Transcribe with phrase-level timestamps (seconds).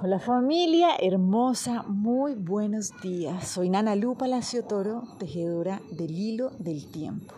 [0.00, 3.48] Hola familia hermosa, muy buenos días.
[3.48, 7.34] Soy Nana Lu Palacio Toro, tejedora del hilo del tiempo.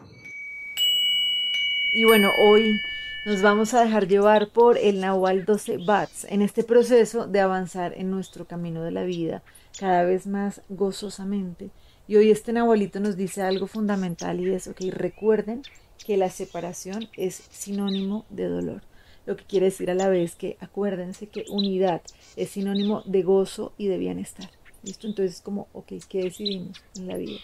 [1.95, 2.79] Y bueno, hoy
[3.25, 7.95] nos vamos a dejar llevar por el Nahual 12 Bats en este proceso de avanzar
[7.97, 9.43] en nuestro camino de la vida
[9.79, 11.71] cada vez más gozosamente.
[12.09, 15.63] Y hoy este Nahualito nos dice algo fundamental y es, ok, recuerden
[16.05, 18.90] que la separación es sinónimo de dolor
[19.27, 22.03] lo que quiere decir a la vez que acuérdense que unidad
[22.37, 24.51] es sinónimo de gozo y de bienestar.
[24.83, 25.07] ¿Listo?
[25.07, 27.39] Entonces, como, ok, ¿qué decidimos en la vida?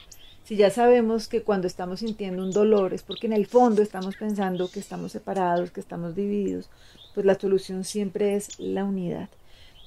[0.45, 4.17] Si ya sabemos que cuando estamos sintiendo un dolor es porque en el fondo estamos
[4.17, 6.71] pensando que estamos separados, que estamos divididos,
[7.15, 9.29] pues la solución siempre es la unidad.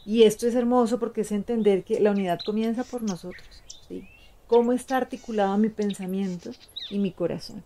[0.06, 3.64] Y esto es hermoso porque es entender que la unidad comienza por nosotros.
[3.88, 4.08] ¿sí?
[4.48, 6.52] ¿Cómo está articulado mi pensamiento
[6.90, 7.64] y mi corazón?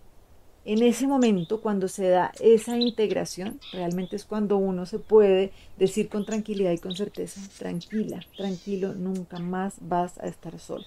[0.65, 6.07] En ese momento, cuando se da esa integración, realmente es cuando uno se puede decir
[6.07, 10.85] con tranquilidad y con certeza, tranquila, tranquilo, nunca más vas a estar solo.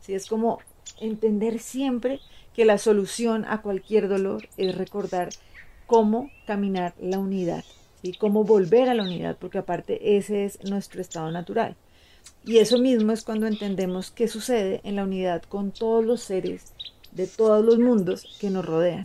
[0.00, 0.14] ¿Sí?
[0.14, 0.60] Es como
[1.00, 2.20] entender siempre
[2.54, 5.28] que la solución a cualquier dolor es recordar
[5.86, 7.64] cómo caminar la unidad,
[8.00, 8.14] ¿sí?
[8.14, 11.76] cómo volver a la unidad, porque aparte ese es nuestro estado natural.
[12.46, 16.72] Y eso mismo es cuando entendemos qué sucede en la unidad con todos los seres
[17.12, 19.04] de todos los mundos que nos rodean.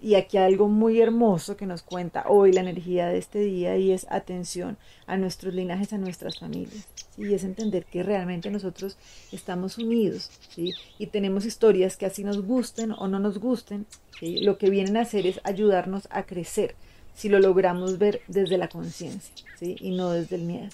[0.00, 3.90] Y aquí algo muy hermoso que nos cuenta hoy la energía de este día y
[3.90, 6.86] es atención a nuestros linajes, a nuestras familias.
[7.16, 8.98] Y es entender que realmente nosotros
[9.32, 10.74] estamos unidos ¿sí?
[10.98, 13.86] y tenemos historias que así nos gusten o no nos gusten,
[14.20, 16.74] lo que vienen a hacer es ayudarnos a crecer
[17.14, 19.76] si lo logramos ver desde la conciencia ¿sí?
[19.80, 20.68] y no desde el miedo.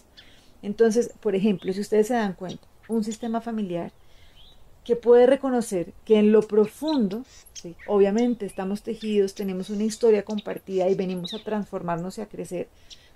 [0.62, 3.92] Entonces, por ejemplo, si ustedes se dan cuenta, un sistema familiar
[4.84, 7.24] que puede reconocer que en lo profundo,
[7.86, 12.68] obviamente estamos tejidos, tenemos una historia compartida y venimos a transformarnos y a crecer,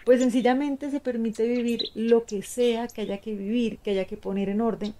[0.05, 4.17] pues sencillamente se permite vivir lo que sea que haya que vivir, que haya que
[4.17, 4.95] poner en orden,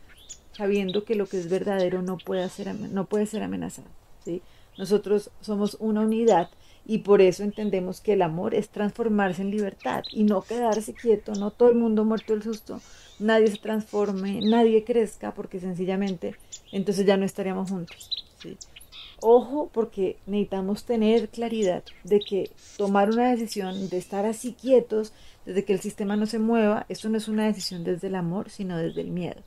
[0.57, 3.89] sabiendo que lo que es verdadero no puede ser, no puede ser amenazado.
[4.25, 4.41] ¿sí?
[4.79, 6.49] Nosotros somos una unidad
[6.87, 11.33] y por eso entendemos que el amor es transformarse en libertad y no quedarse quieto,
[11.33, 12.81] no todo el mundo muerto el susto,
[13.19, 16.37] nadie se transforme, nadie crezca, porque sencillamente
[16.73, 18.27] entonces ya no estaríamos juntos.
[18.39, 18.57] ¿sí?
[19.21, 25.13] Ojo, porque necesitamos tener claridad de que tomar una decisión de estar así quietos,
[25.47, 28.51] desde que el sistema no se mueva, eso no es una decisión desde el amor,
[28.51, 29.41] sino desde el miedo.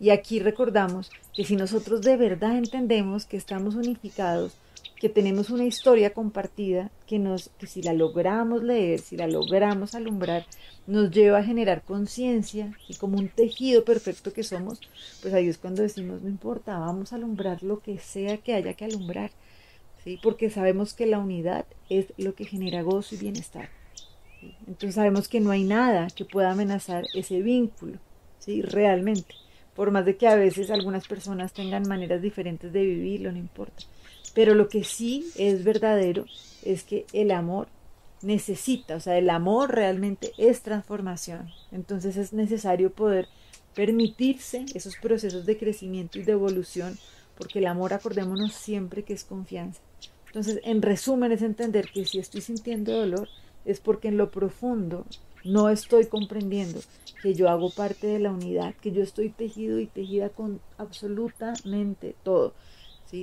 [0.00, 4.56] Y aquí recordamos que si nosotros de verdad entendemos que estamos unificados,
[5.02, 9.96] que tenemos una historia compartida que nos que si la logramos leer, si la logramos
[9.96, 10.46] alumbrar,
[10.86, 14.80] nos lleva a generar conciencia y como un tejido perfecto que somos,
[15.20, 18.74] pues ahí es cuando decimos, no importa, vamos a alumbrar lo que sea que haya
[18.74, 19.32] que alumbrar,
[20.04, 20.20] ¿sí?
[20.22, 23.70] Porque sabemos que la unidad es lo que genera gozo y bienestar.
[24.68, 27.98] Entonces sabemos que no hay nada que pueda amenazar ese vínculo,
[28.38, 28.62] ¿sí?
[28.62, 29.34] Realmente.
[29.74, 33.82] Por más de que a veces algunas personas tengan maneras diferentes de vivirlo, no importa.
[34.34, 36.24] Pero lo que sí es verdadero
[36.64, 37.68] es que el amor
[38.22, 41.50] necesita, o sea, el amor realmente es transformación.
[41.70, 43.28] Entonces es necesario poder
[43.74, 46.98] permitirse esos procesos de crecimiento y de evolución,
[47.36, 49.80] porque el amor, acordémonos siempre que es confianza.
[50.26, 53.28] Entonces, en resumen, es entender que si estoy sintiendo dolor,
[53.64, 55.04] es porque en lo profundo
[55.44, 56.80] no estoy comprendiendo
[57.22, 62.14] que yo hago parte de la unidad, que yo estoy tejido y tejida con absolutamente
[62.22, 62.54] todo.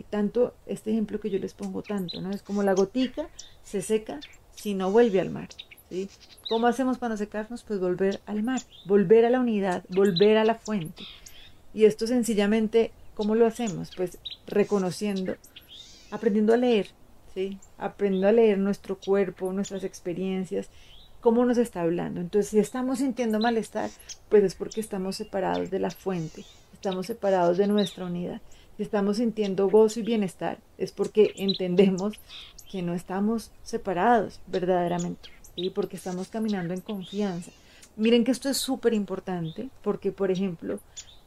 [0.10, 2.32] Tanto este ejemplo que yo les pongo tanto, ¿no?
[2.32, 3.28] Es como la gotica
[3.64, 4.20] se seca
[4.56, 5.50] si no vuelve al mar,
[5.90, 6.10] ¿sí?
[6.48, 7.64] ¿Cómo hacemos para secarnos?
[7.64, 11.04] Pues volver al mar, volver a la unidad, volver a la fuente.
[11.74, 13.90] Y esto sencillamente, ¿cómo lo hacemos?
[13.96, 15.36] Pues reconociendo,
[16.12, 16.90] aprendiendo a leer,
[17.34, 17.58] ¿sí?
[17.80, 20.70] Aprendiendo a leer nuestro cuerpo, nuestras experiencias,
[21.20, 22.22] cómo nos está hablando.
[22.22, 23.90] Entonces, si estamos sintiendo malestar,
[24.30, 28.42] pues es porque estamos separados de la fuente, estamos separados de nuestra unidad.
[28.80, 32.14] Si estamos sintiendo gozo y bienestar, es porque entendemos
[32.72, 37.52] que no estamos separados verdaderamente, y porque estamos caminando en confianza.
[37.98, 40.80] Miren que esto es súper importante, porque, por ejemplo,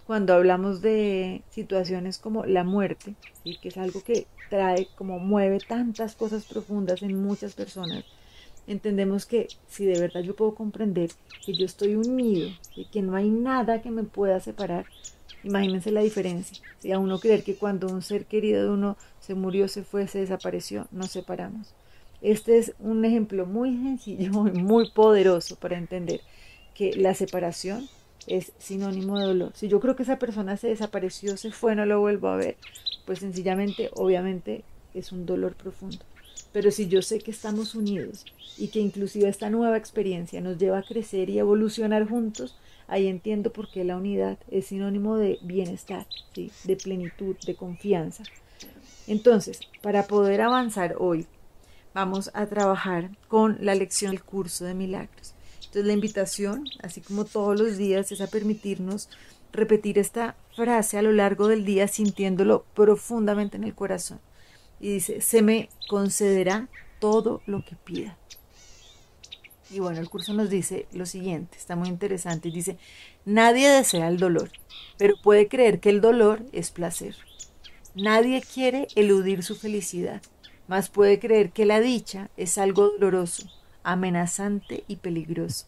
[0.07, 5.59] cuando hablamos de situaciones como la muerte, y que es algo que trae, como mueve
[5.59, 8.07] tantas cosas profundas en muchas personas,
[8.67, 11.11] entendemos que si de verdad yo puedo comprender
[11.45, 14.87] que yo estoy unido y que no hay nada que me pueda separar,
[15.45, 16.63] Imagínense la diferencia.
[16.79, 20.07] Si a uno creer que cuando un ser querido de uno se murió, se fue,
[20.09, 21.75] se desapareció, nos separamos.
[22.21, 26.21] Este es un ejemplo muy sencillo y muy poderoso para entender
[26.75, 27.89] que la separación
[28.27, 29.53] es sinónimo de dolor.
[29.55, 32.57] Si yo creo que esa persona se desapareció, se fue, no lo vuelvo a ver,
[33.05, 34.63] pues sencillamente, obviamente,
[34.95, 35.99] es un dolor profundo.
[36.53, 38.25] Pero si yo sé que estamos unidos
[38.59, 42.57] y que inclusive esta nueva experiencia nos lleva a crecer y evolucionar juntos,
[42.93, 48.23] ahí entiendo por qué la unidad es sinónimo de bienestar, de plenitud, de confianza.
[49.07, 51.27] Entonces, para poder avanzar hoy,
[51.95, 55.35] vamos a trabajar con la lección del curso de milagros.
[55.57, 59.09] Entonces, la invitación, así como todos los días, es a permitirnos
[59.53, 64.21] repetir esta frase a lo largo del día sintiéndolo profundamente en el corazón.
[64.81, 66.69] Y dice, se me concederá
[67.01, 68.19] todo lo que pida.
[69.73, 72.77] Y bueno, el curso nos dice lo siguiente, está muy interesante, dice,
[73.25, 74.51] nadie desea el dolor,
[74.99, 77.17] pero puede creer que el dolor es placer.
[77.95, 80.21] Nadie quiere eludir su felicidad,
[80.69, 83.51] mas puede creer que la dicha es algo doloroso,
[83.83, 85.67] amenazante y peligroso.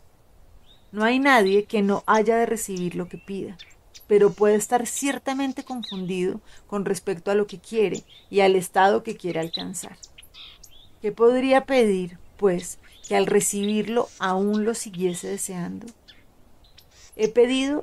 [0.93, 3.57] No hay nadie que no haya de recibir lo que pida,
[4.07, 9.17] pero puede estar ciertamente confundido con respecto a lo que quiere y al estado que
[9.17, 9.97] quiere alcanzar.
[11.01, 12.79] ¿Qué podría pedir, pues,
[13.09, 15.87] que al recibirlo aún lo siguiese deseando?
[17.17, 17.83] He pedido,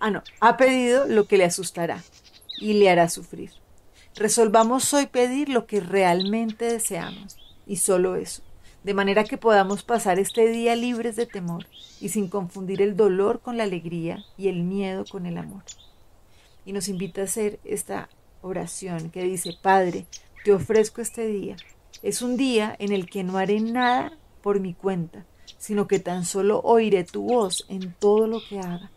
[0.00, 2.02] ah no, ha pedido lo que le asustará
[2.58, 3.50] y le hará sufrir.
[4.14, 7.36] Resolvamos hoy pedir lo que realmente deseamos
[7.66, 8.42] y solo eso,
[8.84, 11.66] de manera que podamos pasar este día libres de temor
[12.00, 15.62] y sin confundir el dolor con la alegría y el miedo con el amor.
[16.64, 18.08] Y nos invita a hacer esta
[18.42, 20.06] oración que dice, Padre,
[20.44, 21.56] te ofrezco este día.
[22.02, 25.24] Es un día en el que no haré nada por mi cuenta,
[25.58, 28.90] sino que tan solo oiré tu voz en todo lo que haga.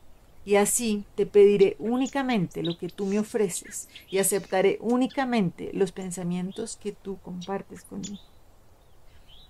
[0.45, 6.77] Y así te pediré únicamente lo que tú me ofreces y aceptaré únicamente los pensamientos
[6.77, 8.19] que tú compartes conmigo.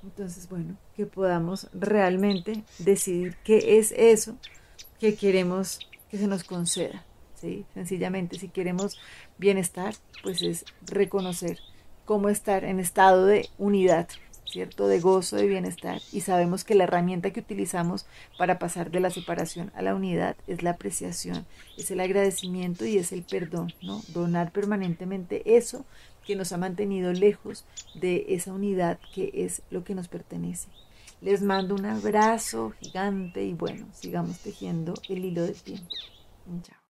[0.03, 4.37] Entonces, bueno, que podamos realmente decidir qué es eso
[4.99, 7.03] que queremos que se nos conceda.
[7.35, 7.65] ¿sí?
[7.73, 8.97] Sencillamente, si queremos
[9.37, 11.59] bienestar, pues es reconocer
[12.05, 14.07] cómo estar en estado de unidad,
[14.55, 14.87] ¿cierto?
[14.87, 16.01] De gozo, de bienestar.
[16.13, 18.05] Y sabemos que la herramienta que utilizamos
[18.37, 21.45] para pasar de la separación a la unidad es la apreciación,
[21.77, 24.01] es el agradecimiento y es el perdón, ¿no?
[24.13, 25.85] Donar permanentemente eso
[26.25, 27.65] que nos ha mantenido lejos
[27.95, 30.69] de esa unidad que es lo que nos pertenece.
[31.19, 35.89] Les mando un abrazo gigante y bueno, sigamos tejiendo el hilo del tiempo.
[36.61, 36.84] Chao.